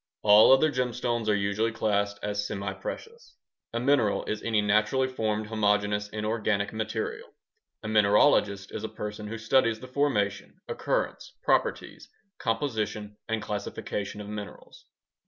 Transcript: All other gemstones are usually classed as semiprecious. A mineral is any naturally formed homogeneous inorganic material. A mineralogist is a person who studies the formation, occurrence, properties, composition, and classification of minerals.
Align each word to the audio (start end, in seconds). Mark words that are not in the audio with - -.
All 0.23 0.51
other 0.51 0.71
gemstones 0.71 1.27
are 1.29 1.35
usually 1.35 1.71
classed 1.71 2.17
as 2.23 2.41
semiprecious. 2.41 3.33
A 3.71 3.79
mineral 3.79 4.25
is 4.25 4.41
any 4.41 4.59
naturally 4.59 5.07
formed 5.07 5.45
homogeneous 5.45 6.09
inorganic 6.09 6.73
material. 6.73 7.35
A 7.83 7.87
mineralogist 7.87 8.71
is 8.71 8.83
a 8.83 8.89
person 8.89 9.27
who 9.27 9.37
studies 9.37 9.79
the 9.79 9.87
formation, 9.87 10.57
occurrence, 10.67 11.35
properties, 11.43 12.09
composition, 12.39 13.15
and 13.29 13.43
classification 13.43 14.21
of 14.21 14.27
minerals. 14.27 14.85